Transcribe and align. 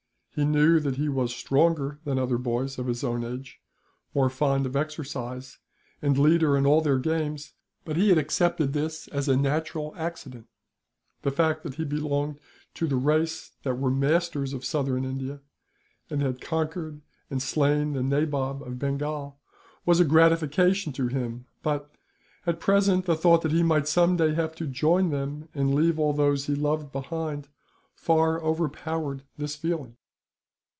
He 0.33 0.45
knew 0.45 0.79
that 0.79 0.95
he 0.95 1.09
was 1.09 1.35
stronger 1.35 1.99
than 2.05 2.17
other 2.17 2.37
boys 2.37 2.79
of 2.79 2.87
his 2.87 3.03
own 3.03 3.21
age; 3.25 3.59
more 4.15 4.29
fond 4.29 4.65
of 4.65 4.77
exercise, 4.77 5.57
and 6.01 6.17
leader 6.17 6.55
in 6.55 6.65
all 6.65 6.79
their 6.79 6.99
games; 6.99 7.51
but 7.83 7.97
he 7.97 8.07
had 8.07 8.17
accepted 8.17 8.71
this 8.71 9.09
as 9.09 9.27
a 9.27 9.35
natural 9.35 9.93
accident. 9.97 10.47
The 11.23 11.31
fact 11.31 11.63
that 11.63 11.75
he 11.75 11.83
belonged 11.83 12.39
to 12.75 12.87
the 12.87 12.95
race 12.95 13.51
that 13.63 13.77
were 13.77 13.91
masters 13.91 14.53
of 14.53 14.63
southern 14.63 15.03
India, 15.03 15.41
and 16.09 16.21
had 16.21 16.39
conquered 16.39 17.01
and 17.29 17.41
slain 17.41 17.91
the 17.91 18.01
Nabob 18.01 18.63
of 18.63 18.79
Bengal, 18.79 19.37
was 19.85 19.99
a 19.99 20.05
gratification 20.05 20.93
to 20.93 21.07
him 21.09 21.45
but, 21.61 21.91
at 22.47 22.61
present, 22.61 23.03
the 23.05 23.17
thought 23.17 23.41
that 23.41 23.51
he 23.51 23.63
might 23.63 23.85
some 23.85 24.15
day 24.15 24.33
have 24.33 24.55
to 24.55 24.65
join 24.65 25.09
them, 25.09 25.49
and 25.53 25.75
leave 25.75 25.99
all 25.99 26.13
those 26.13 26.45
he 26.45 26.55
loved 26.55 26.89
behind, 26.93 27.49
far 27.93 28.41
overpowered 28.41 29.23
this 29.37 29.57
feeling. 29.57 29.97